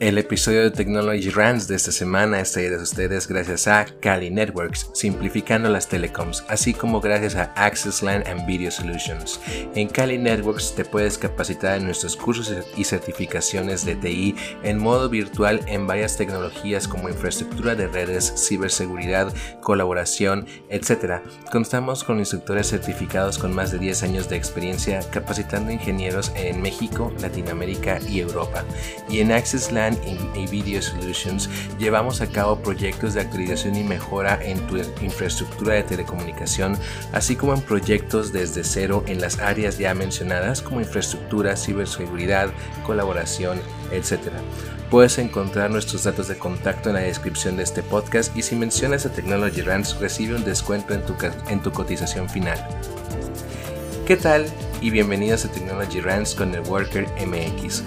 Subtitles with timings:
[0.00, 4.88] El episodio de Technology Rants de esta semana está de ustedes gracias a Cali Networks,
[4.94, 9.38] simplificando las telecoms, así como gracias a Access LAN and Video Solutions.
[9.74, 15.10] En Cali Networks te puedes capacitar en nuestros cursos y certificaciones de TI en modo
[15.10, 19.30] virtual en varias tecnologías como infraestructura de redes, ciberseguridad,
[19.60, 21.20] colaboración, etc.
[21.52, 27.12] Contamos con instructores certificados con más de 10 años de experiencia capacitando ingenieros en México,
[27.20, 28.64] Latinoamérica y Europa.
[29.10, 34.38] Y en Access LAN y Video Solutions llevamos a cabo proyectos de actualización y mejora
[34.42, 36.76] en tu infraestructura de telecomunicación,
[37.12, 42.50] así como en proyectos desde cero en las áreas ya mencionadas como infraestructura, ciberseguridad,
[42.84, 43.60] colaboración,
[43.92, 44.18] etc.
[44.90, 49.06] Puedes encontrar nuestros datos de contacto en la descripción de este podcast y si mencionas
[49.06, 51.14] a Technology Rants recibe un descuento en tu,
[51.48, 52.58] en tu cotización final.
[54.06, 54.46] ¿Qué tal?
[54.80, 57.84] Y bienvenidos a Technology Rants con el Worker MX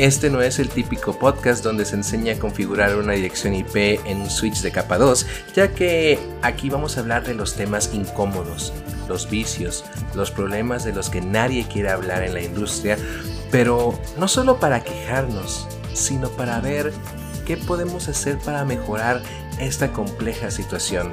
[0.00, 4.22] este no es el típico podcast donde se enseña a configurar una dirección IP en
[4.22, 8.72] un switch de capa 2, ya que aquí vamos a hablar de los temas incómodos,
[9.08, 9.84] los vicios,
[10.14, 12.96] los problemas de los que nadie quiere hablar en la industria,
[13.50, 16.94] pero no solo para quejarnos, sino para ver
[17.44, 19.20] qué podemos hacer para mejorar
[19.58, 21.12] esta compleja situación.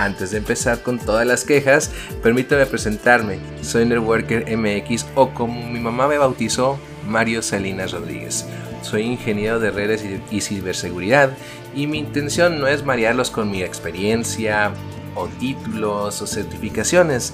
[0.00, 1.92] Antes de empezar con todas las quejas,
[2.24, 3.38] permítame presentarme.
[3.62, 8.46] Soy Networker MX o como mi mamá me bautizó, Mario Salinas Rodríguez.
[8.82, 11.30] Soy ingeniero de redes y ciberseguridad
[11.74, 14.72] y mi intención no es marearlos con mi experiencia
[15.14, 17.32] o títulos o certificaciones.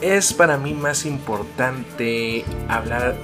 [0.00, 3.16] Es para mí más importante hablar,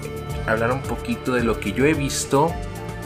[0.46, 2.52] hablar un poquito de lo que yo he visto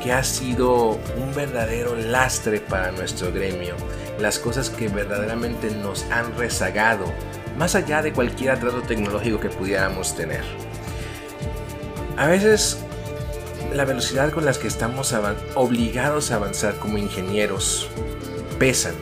[0.02, 3.74] que ha sido un verdadero lastre para nuestro gremio.
[4.20, 7.06] Las cosas que verdaderamente nos han rezagado,
[7.58, 10.44] más allá de cualquier atraso tecnológico que pudiéramos tener.
[12.16, 12.78] A veces
[13.74, 15.12] la velocidad con la que estamos
[15.54, 17.88] obligados a avanzar como ingenieros
[18.58, 18.94] pesan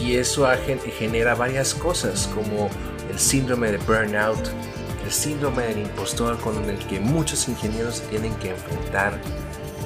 [0.00, 0.46] y eso
[0.98, 2.70] genera varias cosas como
[3.10, 4.38] el síndrome de burnout,
[5.04, 9.20] el síndrome del impostor con el que muchos ingenieros tienen que enfrentar,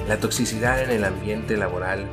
[0.07, 2.05] la toxicidad en el ambiente laboral,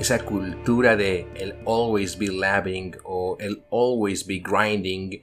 [0.00, 5.20] esa cultura de el always be labbing o el always be grinding,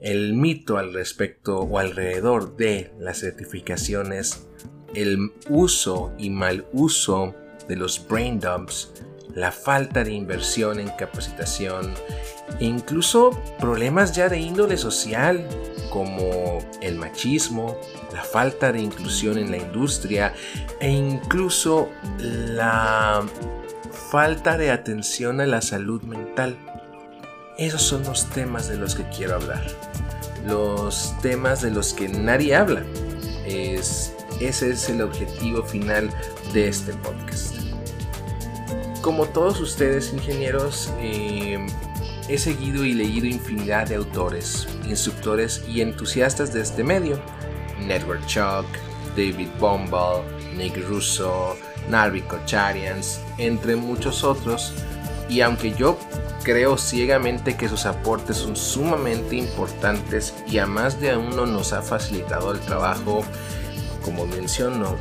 [0.00, 4.46] el mito al respecto o alrededor de las certificaciones,
[4.94, 7.34] el uso y mal uso
[7.68, 8.92] de los brain dumps,
[9.34, 11.94] la falta de inversión en capacitación
[12.60, 15.46] incluso problemas ya de índole social
[15.90, 17.76] como el machismo,
[18.12, 20.34] la falta de inclusión en la industria
[20.80, 21.88] e incluso
[22.18, 23.22] la
[24.10, 26.56] falta de atención a la salud mental.
[27.56, 29.64] Esos son los temas de los que quiero hablar.
[30.44, 32.82] Los temas de los que nadie habla.
[33.46, 36.10] Es, ese es el objetivo final
[36.52, 37.54] de este podcast.
[39.02, 41.64] Como todos ustedes ingenieros, eh,
[42.28, 47.20] he seguido y leído infinidad de autores, instructores y entusiastas de este medio.
[47.78, 48.66] Network Chuck,
[49.16, 50.24] David Bombal,
[50.56, 51.56] Nick Russo,
[51.88, 54.72] Narvi Kocharians, entre muchos otros.
[55.28, 55.96] Y aunque yo
[56.44, 61.80] Creo ciegamente que sus aportes son sumamente importantes y a más de uno nos ha
[61.80, 63.24] facilitado el trabajo.
[64.02, 64.94] Como menciono,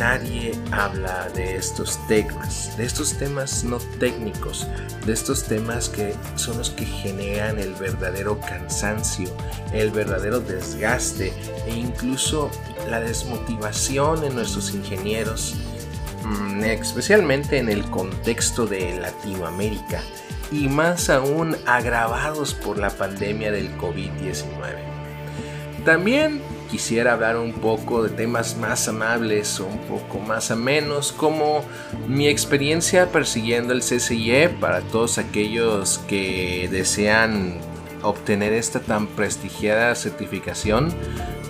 [0.00, 4.66] nadie habla de estos temas, de estos temas no técnicos,
[5.06, 9.30] de estos temas que son los que generan el verdadero cansancio,
[9.72, 11.32] el verdadero desgaste
[11.68, 12.50] e incluso
[12.90, 15.54] la desmotivación en nuestros ingenieros,
[16.24, 20.02] mm, especialmente en el contexto de Latinoamérica
[20.50, 24.94] y más aún agravados por la pandemia del COVID-19.
[25.84, 26.40] También
[26.70, 31.62] quisiera hablar un poco de temas más amables o un poco más amenos como
[32.08, 37.60] mi experiencia persiguiendo el CCIE para todos aquellos que desean
[38.02, 40.92] obtener esta tan prestigiada certificación,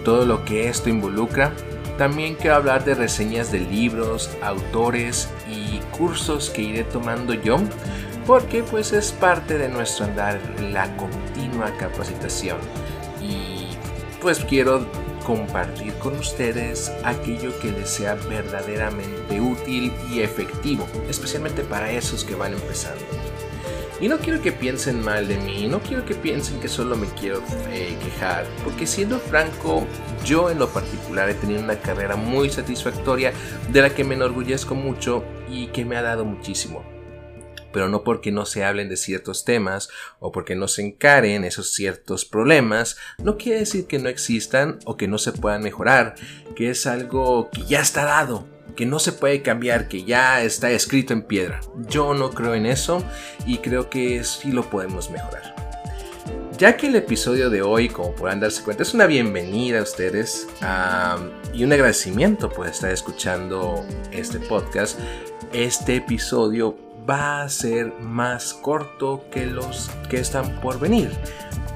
[0.05, 1.53] todo lo que esto involucra.
[1.97, 7.59] También quiero hablar de reseñas de libros, autores y cursos que iré tomando yo
[8.27, 12.59] porque pues es parte de nuestro andar la continua capacitación
[13.21, 13.69] y
[14.21, 14.87] pues quiero
[15.27, 22.35] compartir con ustedes aquello que les sea verdaderamente útil y efectivo, especialmente para esos que
[22.35, 23.03] van empezando.
[24.01, 27.07] Y no quiero que piensen mal de mí, no quiero que piensen que solo me
[27.19, 29.87] quiero eh, quejar, porque siendo franco,
[30.25, 33.33] yo en lo particular he tenido una carrera muy satisfactoria
[33.71, 36.95] de la que me enorgullezco mucho y que me ha dado muchísimo
[37.75, 39.91] pero no porque no se hablen de ciertos temas
[40.21, 44.97] o porque no se encaren esos ciertos problemas, no quiere decir que no existan o
[44.97, 46.15] que no se puedan mejorar,
[46.55, 50.71] que es algo que ya está dado, que no se puede cambiar, que ya está
[50.71, 51.61] escrito en piedra.
[51.89, 53.05] Yo no creo en eso
[53.45, 55.55] y creo que sí lo podemos mejorar.
[56.57, 60.47] Ya que el episodio de hoy, como podrán darse cuenta, es una bienvenida a ustedes
[61.53, 65.01] y un agradecimiento por estar escuchando este podcast,
[65.53, 71.11] este episodio va a ser más corto que los que están por venir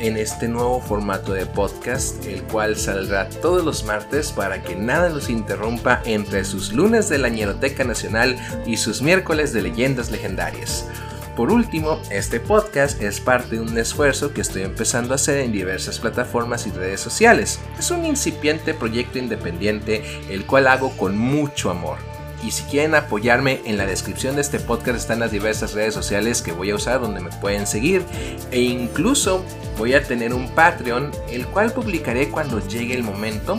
[0.00, 5.08] en este nuevo formato de podcast, el cual saldrá todos los martes para que nada
[5.08, 10.88] los interrumpa entre sus lunes de la Ñeroteca Nacional y sus miércoles de leyendas legendarias.
[11.36, 15.52] Por último, este podcast es parte de un esfuerzo que estoy empezando a hacer en
[15.52, 17.60] diversas plataformas y redes sociales.
[17.78, 22.17] Es un incipiente proyecto independiente el cual hago con mucho amor.
[22.42, 26.40] Y si quieren apoyarme, en la descripción de este podcast están las diversas redes sociales
[26.40, 28.04] que voy a usar donde me pueden seguir.
[28.50, 29.44] E incluso
[29.76, 33.58] voy a tener un Patreon, el cual publicaré cuando llegue el momento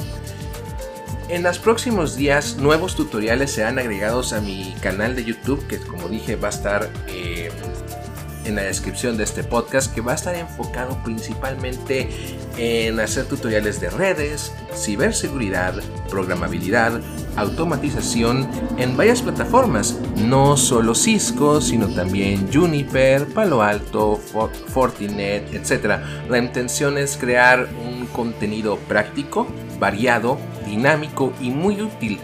[1.30, 6.10] en los próximos días nuevos tutoriales serán agregados a mi canal de YouTube que como
[6.10, 7.39] dije va a estar eh,
[8.50, 12.10] en la descripción de este podcast que va a estar enfocado principalmente
[12.58, 15.76] en hacer tutoriales de redes, ciberseguridad,
[16.10, 17.00] programabilidad,
[17.36, 24.20] automatización en varias plataformas, no solo Cisco, sino también Juniper, Palo Alto,
[24.68, 26.02] Fortinet, etc.
[26.30, 29.48] La intención es crear un contenido práctico,
[29.80, 32.20] variado, dinámico y muy útil,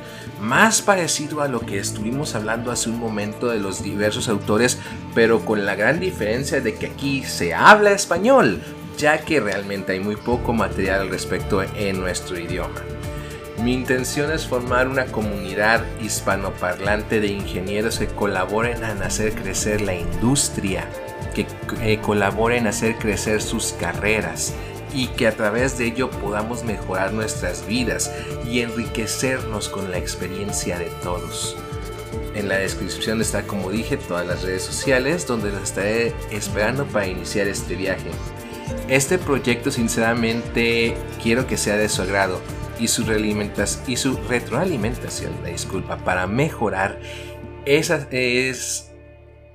[0.45, 4.77] más parecido a lo que estuvimos hablando hace un momento de los diversos autores,
[5.15, 8.62] pero con la gran diferencia de que aquí se habla español,
[8.97, 12.81] ya que realmente hay muy poco material al respecto en nuestro idioma.
[13.63, 19.95] Mi intención es formar una comunidad hispanoparlante de ingenieros que colaboren en hacer crecer la
[19.95, 20.88] industria,
[21.33, 24.53] que colaboren en hacer crecer sus carreras,
[24.95, 28.12] y que a través de ello podamos mejorar nuestras vidas
[28.50, 31.57] y enriquecernos con la experiencia de todos.
[32.33, 37.07] En la descripción está, como dije, todas las redes sociales donde los estaré esperando para
[37.07, 38.09] iniciar este viaje.
[38.88, 42.39] Este proyecto sinceramente quiero que sea de su agrado
[42.80, 43.03] y su,
[43.88, 47.00] y su retroalimentación, la disculpa, para mejorar,
[47.65, 48.92] esa es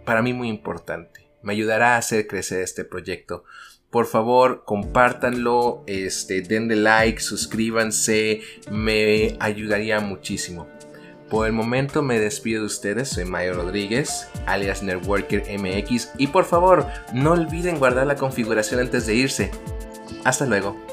[0.04, 1.30] para mí muy importante.
[1.42, 3.44] Me ayudará a hacer crecer este proyecto
[3.90, 8.40] por favor, compártanlo, este, denle like, suscríbanse,
[8.70, 10.68] me ayudaría muchísimo.
[11.28, 16.44] Por el momento me despido de ustedes, soy Mayo Rodríguez, alias Networker MX, y por
[16.44, 19.50] favor, no olviden guardar la configuración antes de irse.
[20.24, 20.89] Hasta luego.